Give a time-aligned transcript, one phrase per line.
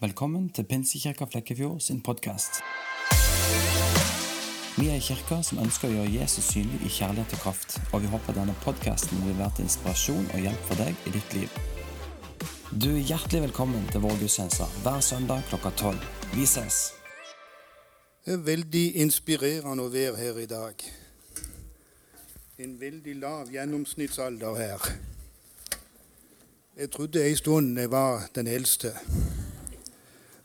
[0.00, 2.58] Velkommen til Pinsekirka Flekkefjord sin podkast.
[4.76, 8.02] Vi er en kirke som ønsker å gjøre Jesus synlig i kjærlighet og kraft, og
[8.04, 11.56] vi håper denne podkasten vil være til inspirasjon og hjelp for deg i ditt liv.
[12.76, 16.04] Du er hjertelig velkommen til vår gudstjeneste hver søndag klokka tolv.
[16.34, 16.82] Vi ses!
[18.20, 20.84] Det er veldig inspirerende å være her i dag.
[22.60, 24.90] En veldig lav gjennomsnittsalder her.
[26.76, 28.92] Jeg trodde en stund jeg var den eldste.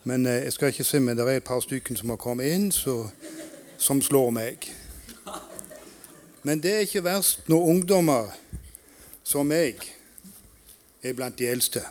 [0.04, 2.54] Men eh, jeg skal ikke se, men det er et par stykker som har kommet
[2.54, 3.10] inn, så,
[3.78, 4.70] som slår meg.
[6.44, 8.32] Men det er ikke verst når ungdommer
[9.24, 9.84] som meg
[11.04, 11.84] er blant de eldste.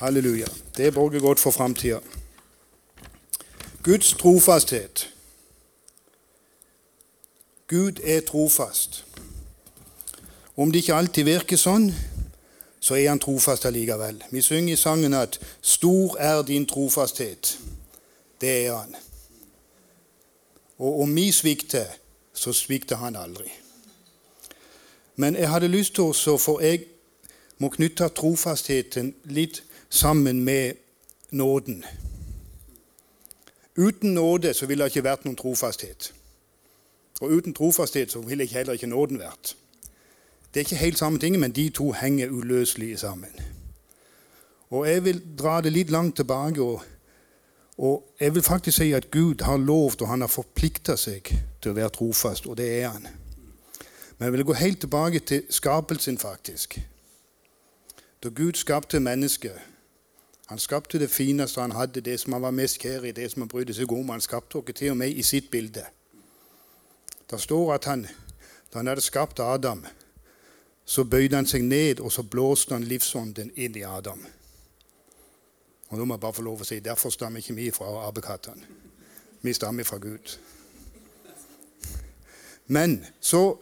[0.00, 0.48] Halleluja.
[0.76, 1.98] Det borger godt for framtida.
[3.82, 5.08] Guds trofasthet.
[7.66, 9.04] Gud er trofast.
[10.56, 11.90] Om det ikke alltid virker sånn,
[12.80, 14.24] så er han trofast allikevel.
[14.30, 17.58] Vi synger i sangen at 'Stor er din trofasthet'.
[18.40, 18.96] Det er han.
[20.78, 21.84] Og om vi svikter,
[22.34, 23.52] så svikter han aldri.
[25.16, 26.84] Men jeg hadde lyst til å For jeg
[27.58, 30.72] må knytte trofastheten litt sammen med
[31.30, 31.84] nåden.
[33.76, 36.12] Uten nåde så ville det ikke vært noen trofasthet.
[37.20, 39.56] Og uten trofasthet så ville heller ikke nåden vært.
[40.54, 43.30] Det er ikke helt samme ting, men de to henger uløselig sammen.
[44.70, 46.62] Og Jeg vil dra det litt langt tilbake.
[46.62, 46.82] Og,
[47.78, 51.72] og jeg vil faktisk si at Gud har lovt og han har forplikta seg til
[51.72, 53.06] å være trofast, og det er han.
[54.18, 56.80] Men jeg vil gå helt tilbake til skapelsen, faktisk.
[58.22, 59.52] Da Gud skapte mennesket
[60.50, 63.42] Han skapte det fineste han hadde, det som han var mest kjær i, det som
[63.42, 64.08] han brydde seg om.
[64.08, 65.84] Han skapte oss til og med i sitt bilde.
[67.30, 68.02] Det står at han,
[68.72, 69.84] da han hadde skapt Adam,
[70.90, 74.24] så bøyde han seg ned, og så blåste han livsånden inn i Adam.
[75.88, 78.66] Og nå må jeg bare få lov å si, Derfor stammer ikke vi fra apekattene.
[79.42, 80.32] Vi stammer fra Gud.
[82.66, 83.54] Men så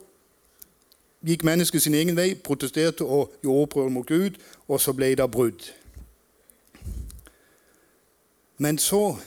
[1.20, 5.28] gikk mennesket sin egen vei, protesterte og gjorde opprør mot Gud, og så ble det
[5.30, 5.68] brudd.
[8.56, 9.18] Men så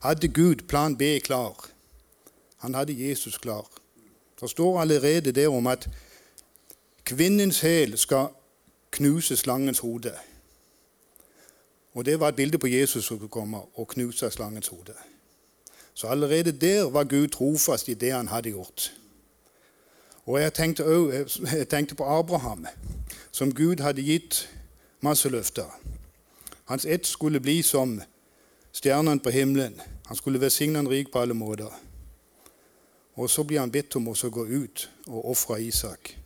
[0.00, 1.68] hadde Gud plan B klar.
[2.64, 3.68] Han hadde Jesus klar.
[4.40, 5.88] Det står allerede der om at
[7.06, 8.26] Kvinnens hæl skal
[8.90, 10.12] knuse slangens hode.
[11.94, 14.92] Og Det var et bilde på Jesus som skulle komme og knuse slangens hode.
[15.94, 18.92] Så allerede der var Gud trofast i det han hadde gjort.
[20.24, 22.66] Og Jeg tenkte, også, jeg tenkte på Abraham,
[23.30, 24.50] som Gud hadde gitt
[25.00, 25.80] masse løfter.
[26.64, 28.02] Hans ett skulle bli som
[28.72, 29.80] stjernene på himmelen.
[30.06, 31.80] Han skulle velsigne en rik på alle måter.
[33.14, 36.25] Og så blir han bedt om å gå ut og ofre Isak.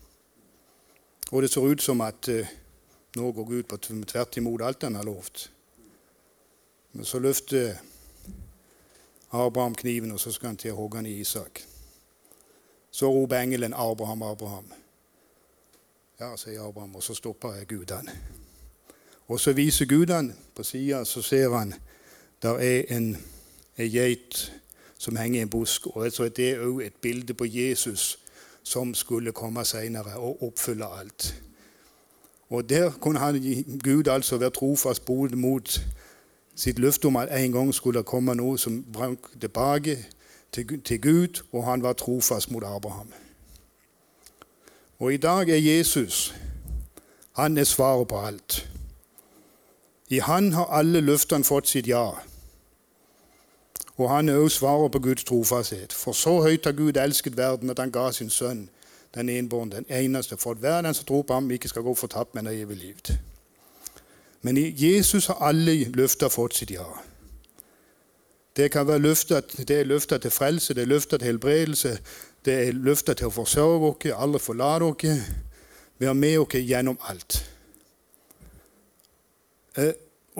[1.30, 2.48] Og det ser ut som at eh,
[3.16, 5.50] nå går Gud på tvert imot alt han har lovt.
[6.92, 7.76] Men så løfter
[9.30, 11.62] Abraham kniven, og så skal han til å hogge han i Isak.
[12.90, 14.74] Så roper engelen 'Abraham, Abraham'.
[16.20, 18.10] Ja, sier Abraham, og så stopper Gud han.
[19.28, 21.74] Og så viser Gud han på sida, så ser han
[22.42, 23.16] der er en
[23.76, 24.52] geit
[24.98, 25.86] som henger i en busk.
[25.86, 28.18] Og så er det òg et bilde på Jesus
[28.70, 31.42] som skulle komme senere og oppfylle alt.
[32.50, 35.80] Og Der kunne han, Gud altså være trofast både mot
[36.54, 39.96] sitt løfte om at en gang skulle komme noe som brant tilbake
[40.52, 43.12] til, til Gud, og han var trofast mot Abraham.
[44.98, 46.34] Og i dag er Jesus
[47.32, 48.70] han er svaret på alt.
[50.08, 52.10] I han har alle løftene fått sitt ja.
[54.00, 55.92] Og han også svaret på Guds trofasthet.
[55.92, 58.70] For så høyt har Gud elsket verden at han ga sin sønn,
[59.14, 61.94] den enbårne, den eneste, for at hver den som tror på ham, ikke skal gå
[61.94, 62.96] fortapt, men har evig liv.
[64.42, 66.86] Men i Jesus har alle løfter fått sitt ja.
[68.56, 71.98] Det kan være løfter, det er løfter til frelse, det er løfter til helbredelse,
[72.44, 75.28] det er løfter til å forsørge oss, aldri forlate oss,
[75.98, 77.44] være med oss gjennom alt.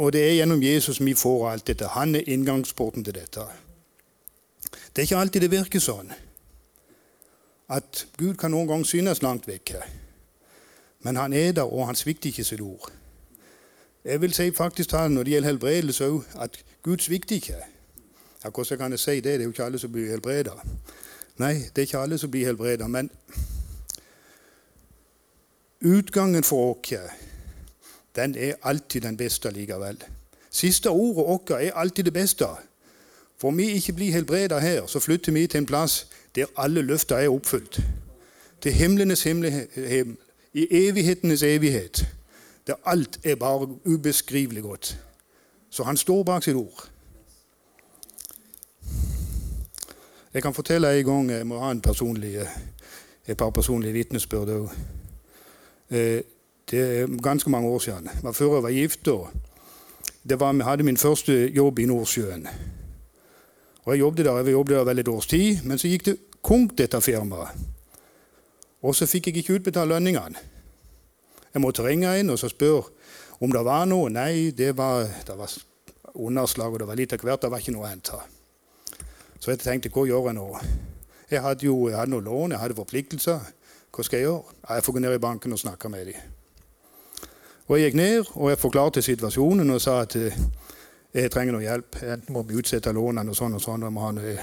[0.00, 1.90] Og det er gjennom Jesus vi får alt dette.
[1.92, 3.44] Han er inngangsporten til dette.
[4.70, 6.12] Det er ikke alltid det virker sånn
[7.70, 9.82] at Gud kan noen gang synes langt vekke.
[11.06, 12.88] Men han er der, og han svikter ikke sitt ord.
[14.04, 17.60] Jeg vil si faktisk når det gjelder helbredelse òg, at Gud svikter ikke.
[18.44, 19.24] Ja, Hvordan kan jeg si det?
[19.24, 20.56] Det er jo ikke alle som blir helbreda.
[21.38, 22.88] Nei, det er ikke alle som blir helbreda.
[22.88, 23.10] Men
[25.80, 26.96] utgangen for oss
[28.16, 30.02] den er alltid den beste likevel.
[30.50, 32.46] Siste ordet vårt er alltid det beste.
[33.38, 36.82] For om vi ikke blir helbredet her, så flytter vi til en plass der alle
[36.82, 37.80] løfter er oppfylt.
[38.60, 40.18] Til himlenes himmelhem,
[40.52, 42.08] i evighetenes evighet.
[42.66, 45.00] Der alt er bare ubeskrivelig godt.
[45.70, 46.88] Så han står bak sitt ord.
[50.34, 52.46] Jeg kan fortelle en gang Jeg må ha en personlig,
[53.26, 54.70] et par personlige vitnesbyrd òg.
[56.70, 58.04] Det er ganske mange år siden.
[58.04, 59.06] Det var før jeg var gift.
[59.06, 62.46] Var, jeg hadde min første jobb i Nordsjøen.
[63.84, 66.16] Og Jeg jobbet der jeg jobbet der vel et års tid, men så gikk det
[66.42, 67.48] konk, dette firmaet.
[68.82, 70.36] Og så fikk jeg ikke utbetalt lønningene.
[71.54, 72.82] Jeg måtte ringe inn og så spørre
[73.40, 74.10] om det var noe.
[74.10, 75.52] Nei, det var, det var
[76.14, 77.42] underslag, og det var litt av hvert.
[77.42, 78.20] Det var ikke noe å hente.
[79.40, 80.48] Så jeg tenkte hva gjør jeg nå?
[81.30, 83.40] Jeg hadde jo jeg hadde noe lån, jeg hadde forpliktelser.
[83.90, 84.60] Hva skal jeg gjøre?
[84.68, 86.39] Jeg får gå ned i banken og snakke med dem.
[87.70, 90.34] Og Jeg gikk ned og jeg forklarte situasjonen og sa at eh,
[91.14, 92.00] jeg trenger noe hjelp.
[92.02, 93.84] Enten må vi utsette lånene og sånn og sånn.
[93.86, 94.34] Og må ha noe.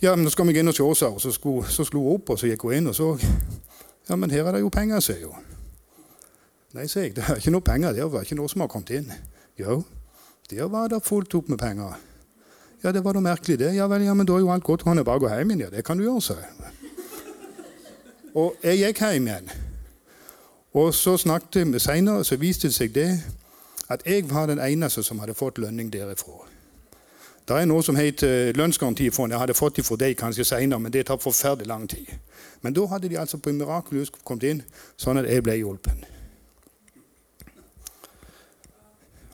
[0.00, 1.20] Ja, men nå skal vi inn og se, sa hun.
[1.20, 1.34] Så,
[1.68, 3.10] så slo hun opp, og så gikk hun inn og så.
[4.08, 5.46] Ja, men her er det jo penger, sier hun.
[6.72, 7.18] Nei, sier jeg.
[7.18, 7.92] Det er ikke noe penger.
[7.92, 8.08] der.
[8.08, 9.12] Det er ikke noe som har kommet inn.
[9.60, 9.82] Jo,
[10.48, 11.98] der var det fullt opp med penger.
[12.80, 13.74] Ja, det var da merkelig, det.
[13.76, 14.88] Ja vel, ja, men da er jo alt godt.
[14.88, 15.66] Kan jeg bare gå hjem igjen?
[15.68, 16.76] Ja, det kan du gjøre, sa jeg.
[18.32, 19.52] Og jeg gikk hjem igjen.
[20.72, 23.10] Og så snakket vi Senere så viste det seg det
[23.90, 26.46] at jeg var den eneste som hadde fått lønning derifra.
[27.48, 29.32] Det er noe som heter lønnsgarantifond.
[29.32, 32.06] Jeg hadde fått det fra deg kanskje senere, men det tar forferdelig lang tid.
[32.62, 34.62] Men da hadde de altså på en mirakuløs kommet inn,
[34.96, 36.04] sånn at jeg ble hjulpen.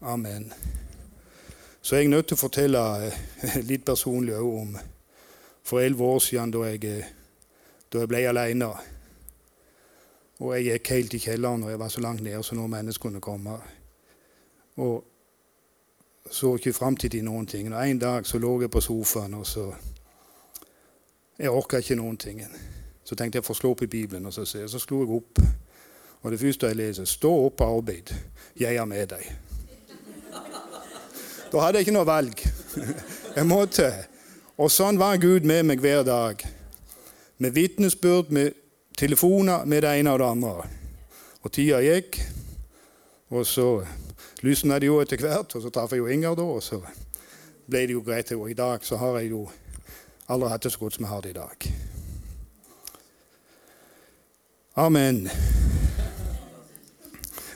[0.01, 0.53] Amen.
[1.83, 3.21] Så jeg er nødt til å fortelle eh,
[3.69, 4.79] litt personlig om
[5.67, 7.11] for elleve år siden da jeg, eh,
[7.93, 8.71] da jeg ble alene.
[10.39, 13.09] Og jeg gikk helt i kjelleren, og jeg var så langt nede så noen mennesker
[13.09, 13.57] kunne komme.
[14.77, 15.05] Og
[16.31, 17.75] så ikke framtid i noen ting.
[17.75, 19.73] Og En dag så lå jeg på sofaen, og så
[21.39, 22.41] Jeg orka ikke noen ting.
[23.05, 25.41] Så tenkte jeg å få slå opp i Bibelen, og så, så slo jeg opp.
[26.23, 28.15] Og det første jeg leser, 'Stå opp og arbeid.
[28.61, 29.33] Jeg er med deg'.
[31.53, 32.41] Da hadde jeg ikke noe valg.
[33.37, 33.93] Jeg måtte.
[34.59, 36.43] Og sånn var Gud med meg hver dag.
[37.39, 38.53] Med vitnesbyrd, med
[38.97, 40.55] telefoner, med det ene og det andre.
[41.43, 42.21] Og tida gikk.
[43.31, 43.85] Og så
[44.43, 46.43] lysna det jo etter hvert, og så traff jeg jo Inger, da.
[46.43, 46.81] Og så
[47.67, 48.33] ble det jo greit.
[48.33, 49.47] Og i dag så har jeg jo
[50.29, 51.71] aldri hatt det så godt som jeg har det i dag.
[54.77, 55.29] Amen.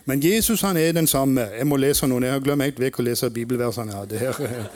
[0.04, 1.40] Men Jesus han er den samme.
[1.40, 2.24] Jeg må lese noen.
[2.24, 4.70] Jeg har glemt helt vekk å lese bibelversene jeg hadde her.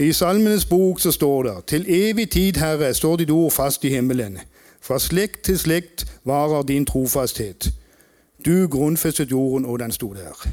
[0.00, 3.92] I Salmenes bok så står det Til evig tid, Herre, står ditt ord fast i
[3.92, 4.38] himmelen.
[4.80, 7.72] Fra slekt til slekt varer din trofasthet.
[8.44, 10.48] Du grunnfestet jorden, og den sto der.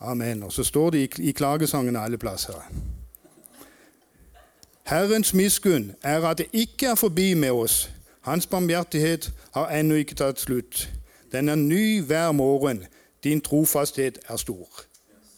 [0.00, 0.42] Amen.
[0.42, 2.72] Og så står det i, i klagesangen alle plasser.
[4.86, 7.90] Herrens miskunn er at det ikke er forbi med oss.
[8.20, 10.90] Hans barmhjertighet har ennå ikke tatt slutt.
[11.32, 12.84] Den er ny hver morgen.
[13.24, 14.68] Din trofasthet er stor.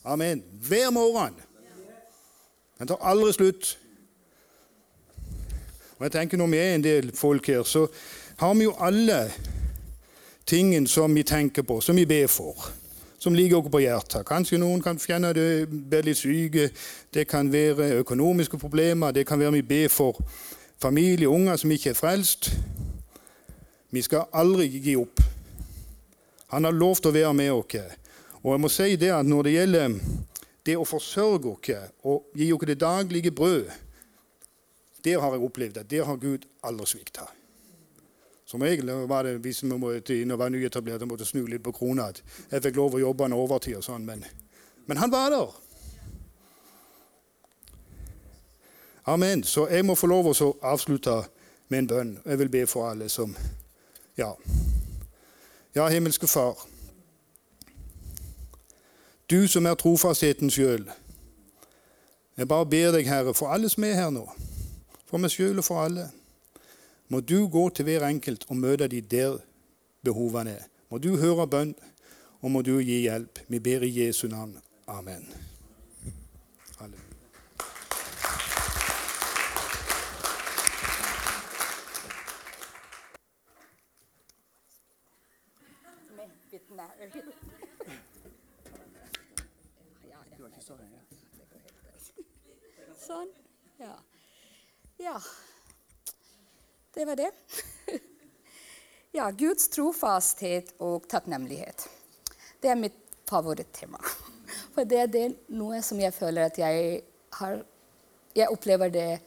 [0.05, 0.45] Amen.
[0.69, 1.35] Hver morgen.
[2.79, 3.79] Den tar aldri slutt.
[5.99, 7.87] Og jeg tenker Når vi er en del folk her, så
[8.39, 9.33] har vi jo alle
[10.47, 12.71] tingene som vi tenker på, som vi ber for.
[13.19, 14.27] Som ligger oss på hjertet.
[14.27, 16.69] Kanskje noen kan kjenne det blir litt syke.
[17.15, 19.13] Det kan være økonomiske problemer.
[19.13, 20.21] Det kan være vi ber for
[20.79, 22.53] familie, unger som ikke er frelst.
[23.91, 25.21] Vi skal aldri gi opp.
[26.55, 27.99] Han har lovt å være med oss.
[28.45, 29.99] Og jeg må si det at når det gjelder
[30.65, 33.67] det å forsørge oss og gi oss det daglige brød,
[35.05, 37.27] der har jeg opplevd at der har Gud aldri svikta.
[38.49, 41.63] Som regel var det hvis vi måtte, inn og var nyetablert og måtte snu litt
[41.63, 44.25] på krona, at jeg fikk lov å jobbe en overtid og sånn, men,
[44.89, 45.51] men han var der.
[49.09, 49.45] Amen.
[49.45, 51.23] Så jeg må få lov å avslutte
[51.69, 52.11] med en bønn.
[52.25, 53.37] Jeg vil be for alle som
[54.19, 54.33] Ja.
[55.75, 56.57] Ja, himmelske Far.
[59.31, 60.89] Du som er trofastheten sjøl.
[62.37, 64.25] Jeg bare ber deg, Herre, for alle som er her nå,
[65.09, 66.11] for meg sjøl og for alle,
[67.09, 69.39] må du gå til hver enkelt og møte de der
[70.05, 70.67] behovene er.
[70.91, 71.75] Må du høre bønn,
[72.41, 73.41] og må du gi hjelp.
[73.49, 74.59] Vi ber i Jesu navn.
[74.89, 75.25] Amen.
[93.09, 93.31] Sånn.
[93.81, 93.95] Ja.
[94.99, 95.21] Ja.
[96.95, 97.31] Det var det.
[99.13, 101.89] ja, Guds trofasthet og takknemlighet.
[102.61, 104.01] Det er mitt favorittema.
[104.75, 107.03] For det er det noe som jeg føler at jeg
[107.39, 107.61] har
[108.37, 109.21] Jeg opplever det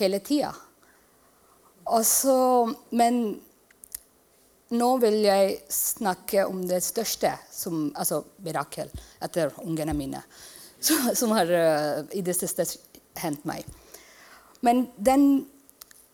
[0.00, 0.48] hele tida.
[2.90, 3.18] Men
[4.74, 8.90] nå vil jeg snakke om det største, som, altså mirakel,
[9.22, 10.22] etter ungene mine,
[10.80, 12.66] som, som har uh, i det siste
[13.22, 13.62] hendt meg.
[14.60, 15.46] Men den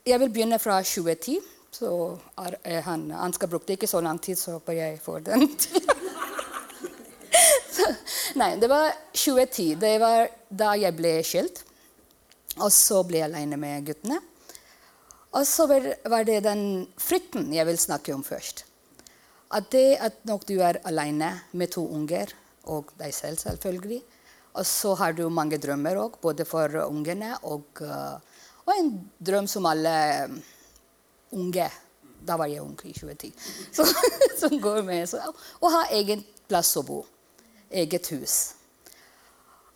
[0.02, 1.36] Jeg vil begynne fra 2010.
[1.70, 1.88] Så
[2.42, 5.46] er, han, han bruke det ikke så lang tid, så håper jeg får den.
[8.40, 9.76] nei, det var 2010.
[9.78, 11.62] Det var da jeg ble skilt.
[12.58, 14.18] Og så ble jeg alene med guttene.
[15.32, 18.66] Og så var det den frykten jeg vil snakke om først.
[19.52, 22.28] At det at når du er alene med to unger,
[22.68, 24.02] og deg selv selvfølgelig,
[24.52, 28.20] og så har du mange drømmer òg, både for ungene og, uh,
[28.66, 29.94] og, en drøm som alle
[30.28, 30.36] um,
[31.38, 31.68] unge
[32.22, 33.32] Da var jeg ung i 2010.
[33.76, 33.86] Så,
[34.38, 35.18] som går med så,
[35.58, 37.00] Å ha egen plass å bo.
[37.70, 38.54] Eget hus.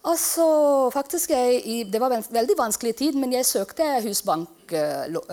[0.07, 0.47] Og så
[0.95, 5.26] faktisk jeg, Det var en veldig vanskelig tid, men jeg søkte husbanklån.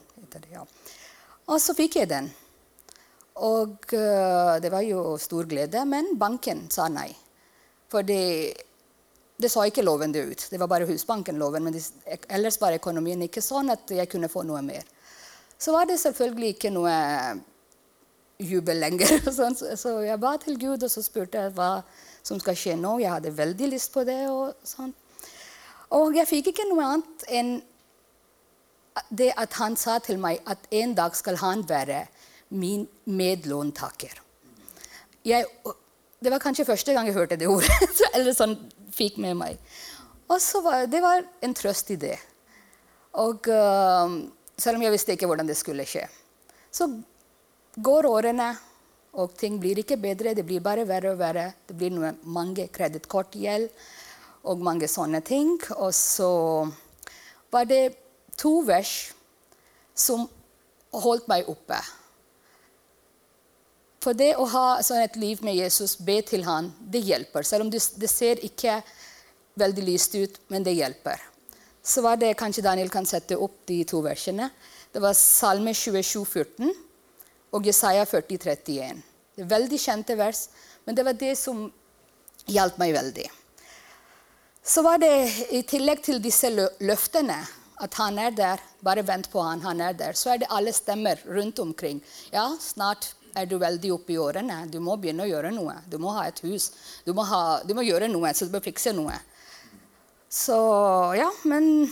[0.00, 0.64] Uh, ja.
[1.46, 2.30] Og så fikk jeg den.
[3.36, 7.10] Og uh, det var jo stor glede, men banken sa nei.
[7.92, 8.06] For
[9.36, 10.46] det, sa ikke loven det ut.
[10.50, 11.64] Det var bare Husbanken-loven.
[11.64, 11.84] Men det,
[12.32, 14.86] ellers var økonomien ikke sånn at jeg kunne få noe mer.
[15.58, 16.96] Så var det selvfølgelig ikke noe
[18.38, 19.30] jubel lenger.
[19.76, 21.70] Så jeg ba til Gud og så spurte jeg hva
[22.26, 22.98] som skal skje nå.
[23.02, 24.18] Jeg hadde veldig lyst på det.
[24.32, 24.92] Og, sånn.
[25.96, 27.56] og jeg fikk ikke noe annet enn
[29.12, 32.06] det at han sa til meg at en dag skal han være
[32.56, 34.22] min medlåntaker.
[35.26, 35.44] Jeg
[36.26, 37.70] det var kanskje første gang jeg hørte det ordet.
[38.16, 38.56] eller sånn
[38.96, 39.60] fikk med meg.
[40.26, 42.16] Og så var, Det var en trøst i det.
[43.22, 44.16] Og uh,
[44.56, 46.06] Selv om jeg visste ikke hvordan det skulle skje.
[46.72, 46.88] Så
[47.76, 48.54] går årene,
[49.16, 50.32] og ting blir ikke bedre.
[50.36, 51.50] Det blir bare verre og verre.
[51.68, 51.92] Det blir
[52.24, 53.68] mange kredittkortgjeld
[54.48, 55.58] og mange sånne ting.
[55.76, 56.30] Og så
[57.52, 57.96] var det
[58.36, 59.12] to vers
[59.96, 60.26] som
[60.92, 61.78] holdt meg oppe.
[64.06, 67.42] For det å ha sånn et liv med Jesus, be til han, det hjelper.
[67.42, 68.76] Selv om det, ser ikke
[69.58, 71.24] veldig lyst ut, men det hjelper.
[71.82, 74.46] Så var det kanskje Daniel kan sette opp de to versene.
[74.94, 76.70] Det var Salme 27, 14
[77.58, 79.02] og Jesaja 40, 31.
[79.34, 80.44] Det er veldig kjente vers,
[80.86, 81.66] men det var det som
[82.46, 83.26] hjalp meg veldig.
[84.62, 85.12] Så var det
[85.50, 87.42] i tillegg til disse løftene
[87.82, 90.70] at han er der, bare vent på han, han er der, så er det alle
[90.72, 91.98] stemmer rundt omkring.
[92.30, 94.62] Ja, snart er du veldig oppe i årene.
[94.72, 95.76] Du må begynne å gjøre noe.
[95.90, 96.70] Du må ha et hus.
[97.04, 99.16] Du må, ha, du må gjøre noe, så du må fikse noe.
[100.32, 100.56] Så
[101.16, 101.86] ja, men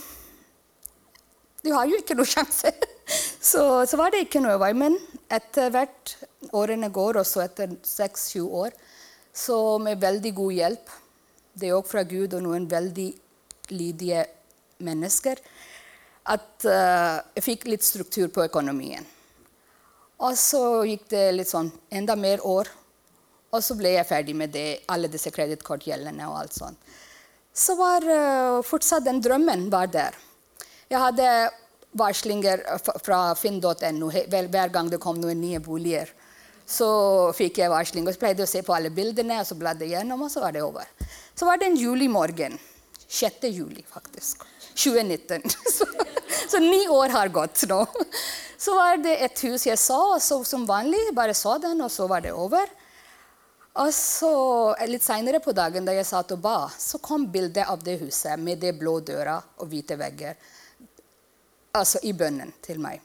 [1.65, 2.73] du har jo ikke noe sjanse.
[3.05, 4.73] Så, så var det ikke noe vei.
[4.77, 4.97] Men
[5.33, 6.15] etter hvert
[6.55, 8.75] årene går, også etter seks-sju år,
[9.35, 10.93] så med veldig god hjelp,
[11.55, 13.09] det er òg fra Gud og noen veldig
[13.71, 14.25] lydige
[14.85, 15.39] mennesker,
[16.25, 19.05] at uh, jeg fikk litt struktur på økonomien.
[20.23, 22.69] Og så gikk det litt sånn enda mer år.
[23.55, 26.95] Og så ble jeg ferdig med det, alle disse kredittkortgjeldene og alt sånt.
[27.55, 30.15] Så var uh, fortsatt den drømmen var der.
[30.91, 31.27] Jeg hadde
[31.95, 32.63] varslinger
[33.03, 36.11] fra finn.no hver gang det kom noen nye boliger.
[36.65, 36.87] Så
[37.37, 38.07] fikk jeg varsling.
[38.07, 40.31] og så pleide jeg å se på alle bildene, og så bladde jeg gjennom, og
[40.33, 40.89] så var det over.
[41.37, 42.57] Så var det en julimorgen.
[43.07, 43.47] 6.
[43.53, 44.43] juli, faktisk.
[44.75, 45.45] 2019.
[45.75, 45.85] Så,
[46.49, 47.77] så ni år har gått nå.
[48.57, 51.01] Så var det et hus jeg så, og så som vanlig.
[51.15, 52.69] Bare så den, og så var det over.
[53.83, 54.31] Og så
[54.87, 58.39] Litt seinere på dagen da jeg satt og ba, så kom bildet av det huset
[58.39, 60.37] med de blå døra og hvite vegger.
[61.75, 63.01] Altså i bønnen til meg.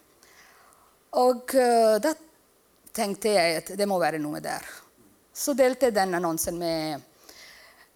[1.19, 2.15] Og uh, da
[2.95, 4.63] tenkte jeg at det må være noe der.
[5.35, 7.01] Så delte jeg den annonsen med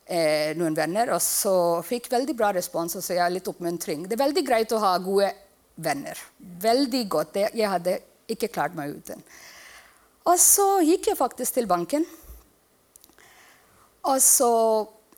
[0.07, 4.07] eh, noen venner, og så fikk veldig bra respons og så jeg litt oppmuntring.
[4.07, 5.33] Det er veldig greit å ha gode
[5.77, 6.19] venner.
[6.39, 7.39] Veldig godt.
[7.55, 7.99] Jeg hadde
[8.31, 9.23] ikke klart meg uten.
[10.25, 12.07] Og så gikk jeg faktisk til banken.
[14.05, 14.53] Og så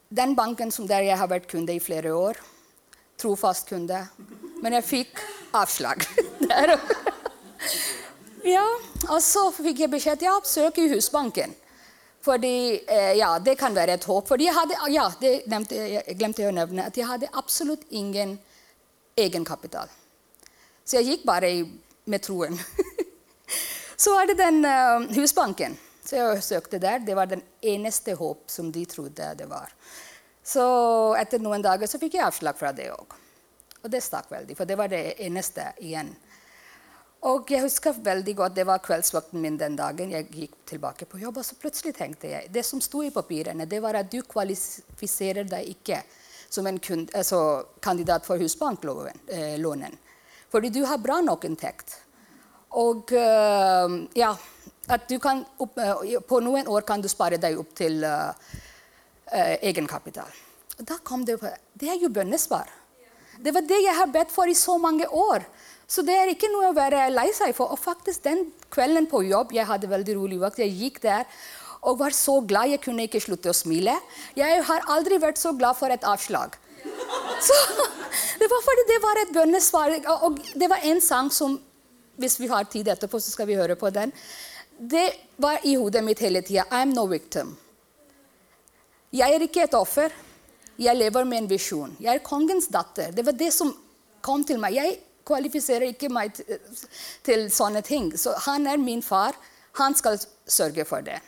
[0.08, 2.36] Den banken der jeg har vært kunde i flere år.
[3.18, 4.06] Trofast kunde.
[4.62, 5.22] Men jeg fikk
[5.52, 6.04] avslag.
[8.54, 8.66] ja,
[9.10, 11.54] og så fikk jeg beskjed ja, søk i Husbanken.
[12.22, 14.28] Fordi, eh, ja, Det kan være et håp.
[14.28, 18.38] Fordi jeg hadde, ja, det glemte, jeg glemte å nevne at jeg hadde absolutt ingen
[19.16, 19.88] egenkapital.
[20.87, 21.50] Så jeg gikk bare
[22.07, 22.55] med troen.
[24.02, 25.75] så var det den uh, Husbanken.
[26.07, 27.00] Så jeg søkte der.
[27.02, 29.73] Det var den eneste håp som de trodde det var.
[30.47, 30.62] Så
[31.19, 33.16] etter noen dager så fikk jeg avslag fra det òg.
[33.83, 36.12] Og det stakk veldig, for det var det eneste igjen.
[37.26, 40.11] Og jeg husker veldig godt, Det var kveldsvakten min den dagen.
[40.11, 43.66] Jeg gikk tilbake på jobb, og så plutselig tenkte jeg Det som sto i papirene,
[43.66, 46.02] det var at du kvalifiserer deg ikke
[46.49, 49.19] som en kund, altså kandidat for husbanklånen.
[49.26, 49.59] Eh,
[50.52, 51.96] fordi du har bra nok inntekt.
[52.76, 54.32] Og eh, ja,
[54.92, 58.30] at du kan opp, eh, På noen år kan du spare deg opp til uh,
[59.32, 60.28] uh, egenkapital.
[60.78, 61.38] Da kom det
[61.74, 62.68] Det er jo bønnesvar.
[63.40, 65.44] Det var det jeg har bedt for i så mange år.
[65.86, 67.72] Så det er ikke noe å være lei seg for.
[67.72, 70.58] Og faktisk den kvelden på jobb Jeg hadde veldig rolig vakt.
[70.58, 71.26] Jeg gikk der
[71.86, 73.94] og var så glad jeg kunne ikke slutte å smile.
[74.34, 76.56] Jeg har aldri vært så glad for et avslag.
[77.40, 77.55] Så,
[78.38, 79.97] det var fordi det var et bønnesvar.
[80.25, 81.61] Og det var en sang som
[82.16, 84.09] Hvis vi har tid etterpå, så skal vi høre på den.
[84.78, 86.62] Det var i hodet mitt hele tida.
[86.73, 87.50] I'm no victim.
[89.12, 90.14] Jeg er ikke et offer.
[90.81, 91.93] Jeg lever med en visjon.
[92.00, 93.12] Jeg er kongens datter.
[93.12, 93.75] Det var det som
[94.25, 94.78] kom til meg.
[94.78, 94.97] Jeg
[95.28, 98.11] kvalifiserer ikke meg til, sånne ting.
[98.16, 99.37] Så han er min far.
[99.76, 100.16] Han skal
[100.49, 101.21] sørge for det.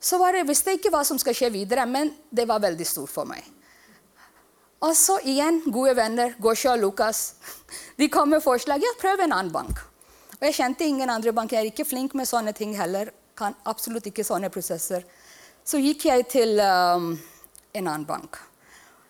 [0.00, 2.86] Så var det, jeg visste ikke hva som skal skje videre, men det var veldig
[2.86, 3.44] stort for meg.
[4.78, 7.32] Og så igjen, gode venner, Gosha og Lukas,
[7.98, 8.82] de kom med forslag.
[8.82, 9.80] Ja, prøv en annen bank.
[10.38, 11.52] Og jeg kjente ingen andre bank.
[11.52, 13.10] Jeg er ikke flink med sånne ting heller.
[13.38, 15.02] Kan absolutt ikke sånne prosesser.
[15.66, 17.10] Så gikk jeg til um,
[17.74, 18.38] en annen bank.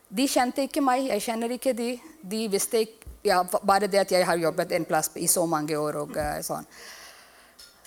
[0.09, 1.91] De kjente ikke meg, jeg kjenner ikke de.
[2.25, 5.77] De visste ikke, ja, bare det at jeg har jobbet en plass i så mange
[5.77, 6.01] år.
[6.01, 6.65] og uh, sånn.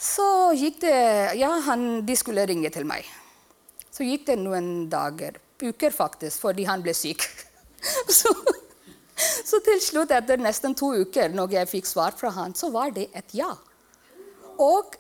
[0.02, 0.98] Så gikk det
[1.42, 3.10] Ja, han, de skulle ringe til meg.
[3.92, 7.26] Så gikk det noen dager, uker faktisk, fordi han ble syk.
[8.20, 8.32] så,
[9.18, 12.94] så, til slutt, etter nesten to uker, når jeg fikk svar fra han, så var
[12.96, 13.52] det et ja.
[14.62, 14.98] Og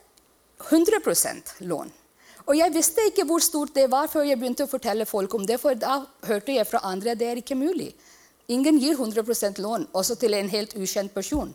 [0.69, 1.91] 100% lån.
[2.49, 5.45] Og jeg visste ikke hvor stort det var før jeg begynte å fortelle folk om
[5.47, 7.91] det, for da hørte jeg fra andre det er ikke mulig.
[8.51, 11.53] Ingen gir 100% lån, også til en helt ukjent person.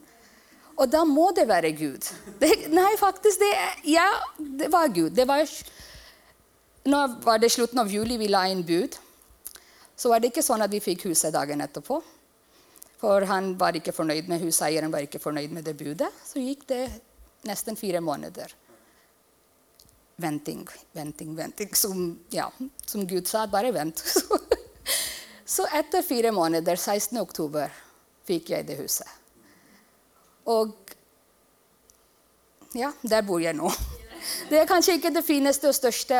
[0.77, 2.07] Og da må det være Gud.
[2.41, 3.53] Det, nei, faktisk, det,
[3.89, 4.07] ja,
[4.37, 5.11] det var Gud.
[5.17, 5.45] Det var,
[6.85, 8.99] nå var det slutten av juli vi la inn bud.
[9.97, 12.03] Så var det ikke sånn at vi fikk huset dagen etterpå.
[13.01, 16.09] For han var ikke fornøyd med huseieren var ikke fornøyd med det budet.
[16.25, 16.85] Så gikk det
[17.49, 18.53] nesten fire måneder.
[20.17, 20.65] Venting,
[20.97, 21.75] venting, venting.
[21.77, 22.49] Som, ja,
[22.87, 24.01] som Gud sa, bare vent.
[25.47, 27.21] Så etter fire måneder, 16.
[27.21, 27.73] oktober,
[28.27, 29.07] fikk jeg det huset.
[30.51, 30.73] Og
[32.77, 33.71] ja, der bor jeg nå.
[34.51, 36.19] Det er kanskje ikke det fineste og største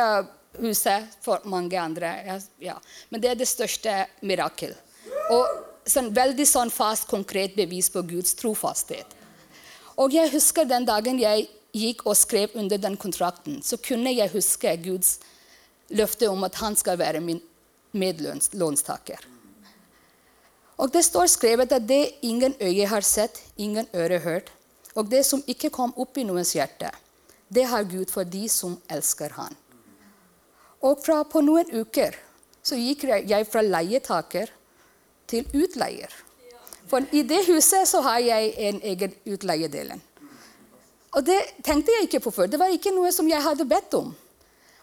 [0.61, 2.77] huset for mange andre, ja.
[3.09, 4.73] men det er det største mirakel.
[5.33, 5.45] Og
[5.87, 9.15] sånn, veldig sånn fast, konkret bevis på Guds trofasthet.
[9.97, 14.33] Og jeg husker den dagen jeg gikk og skrev under den kontrakten, så kunne jeg
[14.33, 15.17] huske Guds
[15.89, 17.41] løfte om at han skal være min
[17.97, 19.19] medlånstaker.
[20.77, 24.51] Og det står skrevet at det ingen øye har sett, ingen øre hørt,
[24.93, 26.91] og det som ikke kom opp i noens hjerte,
[27.49, 29.55] det har Gud for de som elsker Han.
[30.87, 32.15] Og fra på noen uker
[32.63, 34.51] så gikk jeg fra leietaker
[35.27, 36.11] til utleier.
[36.87, 40.01] For i det huset så har jeg en egen utleiedelen.
[41.17, 42.49] Og det tenkte jeg ikke på før.
[42.51, 44.13] Det var ikke noe som jeg hadde bedt om.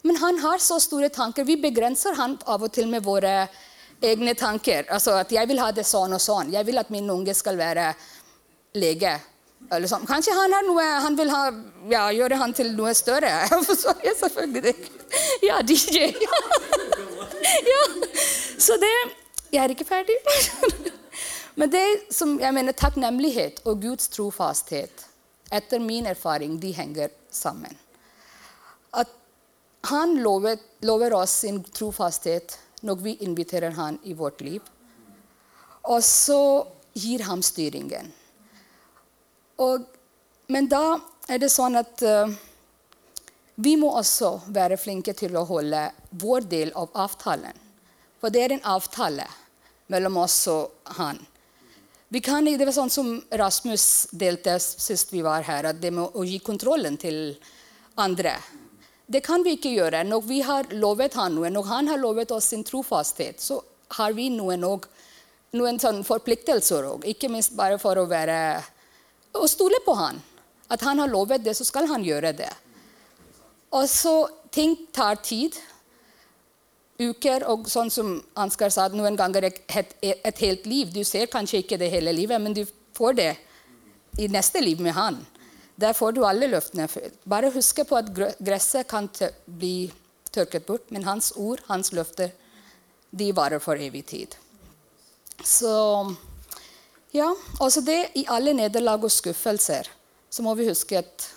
[0.05, 1.47] Men han har så store tanker.
[1.49, 3.47] Vi begrenser han av og til med våre
[4.05, 4.85] egne tanker.
[4.91, 6.53] Altså at 'jeg vil ha det sånn og sånn'.
[6.53, 7.95] 'Jeg vil at min unge skal være
[8.75, 9.21] lege'.
[9.65, 10.05] Sånn.
[10.07, 11.41] Kanskje han, noe, han vil ha,
[11.91, 13.33] ja, gjøre han til noe større.
[14.07, 14.75] Jeg selvfølgelig.
[15.47, 16.09] Ja, DJ.
[17.73, 17.83] ja.
[18.59, 18.91] Så det
[19.53, 20.17] Jeg er ikke ferdig.
[21.55, 25.05] Men det som jeg mener takknemlighet og Guds trofasthet,
[25.55, 27.77] etter min erfaring, de henger sammen.
[28.91, 29.13] At
[29.87, 34.63] han lover, lover oss sin trofasthet når vi inviterer han i vårt liv.
[35.85, 36.65] Og så
[36.97, 38.11] gir han styringen.
[39.63, 39.85] Og,
[40.51, 42.33] men da er det sånn at uh,
[43.55, 47.55] vi må også være flinke til å holde vår del av avtalen.
[48.19, 49.29] For det er en avtale
[49.93, 51.21] mellom oss og han.
[52.09, 56.15] Vi kan, det var sånn som Rasmus delte sist vi var her, at det med
[56.15, 57.35] å gi kontrollen til
[58.01, 58.37] andre
[59.07, 60.05] det kan vi ikke gjøre.
[60.09, 63.61] Når vi har lovet han noe, når han har lovet oss sin trofasthet, så
[63.99, 64.65] har vi noen,
[65.55, 67.05] noen sånn forpliktelser òg.
[67.13, 68.39] Ikke minst bare for å være
[69.35, 70.21] å stole på han.
[70.73, 72.51] At han har lovet det, så skal han gjøre det.
[73.75, 74.15] Og så
[74.55, 75.57] ting tar tid.
[76.99, 80.93] Uker og sånn som Ansgar sa, noen ganger et, et helt liv.
[80.95, 82.63] Du ser kanskje ikke det hele livet, men du
[82.95, 83.33] får det
[84.23, 85.19] i neste liv med han.
[85.75, 86.87] Der får du alle løftene.
[87.27, 89.11] Bare husk på at gresset kan
[89.47, 89.91] bli
[90.35, 92.31] tørket bort, men hans ord, hans løfter,
[93.11, 94.35] de varer for evig tid.
[95.43, 95.75] Så
[97.15, 97.31] ja,
[97.63, 99.89] også det i alle nederlag og skuffelser
[100.35, 101.29] så må vi huske at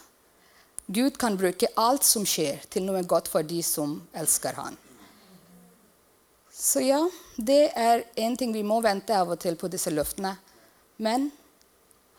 [0.88, 4.78] Gud kan bruke alt som skjer, til noe godt for de som elsker Han.
[6.50, 7.02] Så ja,
[7.36, 10.32] det er en ting vi må vente av og til på disse løftene.
[11.04, 11.28] Men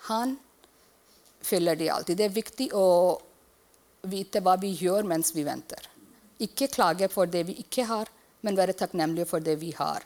[0.07, 0.37] han
[1.43, 2.21] fyller de alltid.
[2.21, 2.87] Det er viktig å
[4.07, 5.89] vite hva vi gjør mens vi venter.
[6.45, 8.13] Ikke klage for det vi ikke har,
[8.47, 10.05] men være takknemlige for det vi har.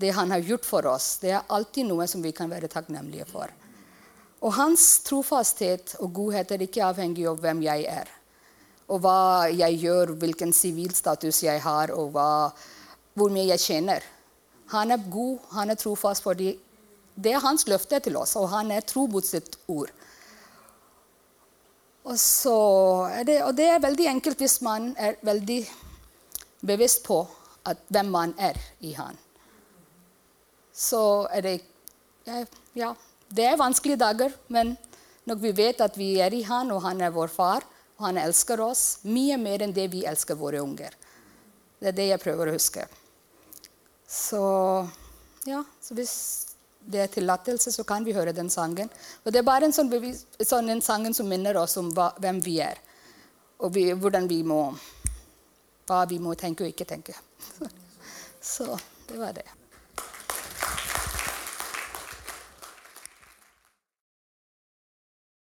[0.00, 3.26] Det han har gjort for oss, det er alltid noe som vi kan være takknemlige
[3.28, 3.50] for.
[4.40, 8.08] Og hans trofasthet og godhet er ikke avhengig av hvem jeg er.
[8.88, 12.30] Og hva jeg gjør, hvilken sivilstatus jeg har, og hva,
[13.14, 14.06] hvor mye jeg tjener.
[14.72, 16.54] Han er god, han er trofast fordi
[17.20, 19.92] det er hans løfte til oss, og han er tro mot sitt ord.
[22.08, 22.16] Og,
[23.12, 25.60] er det, og det er veldig enkelt hvis man er veldig
[26.64, 27.26] bevisst på
[27.68, 29.18] at hvem man er i han.
[30.72, 31.56] Så er det
[32.74, 32.94] Ja,
[33.28, 34.76] det er vanskelige dager, men
[35.26, 37.64] når vi vet at vi er i han, og han er vår far,
[37.98, 40.94] og han elsker oss mye mer enn det vi elsker våre unger.
[41.80, 42.86] Det er det jeg prøver å huske.
[44.10, 44.40] Så
[45.46, 46.14] ja, så hvis
[46.80, 48.90] det er tillatelse, så kan vi høre den sangen.
[49.24, 52.10] Og Det er bare en sånn, bevis, sånn en sangen som minner oss om hva,
[52.18, 52.80] hvem vi er,
[53.60, 54.62] og vi, hvordan vi må,
[55.86, 57.14] hva vi må tenke og ikke tenke.
[58.40, 58.66] Så
[59.08, 59.46] det var det.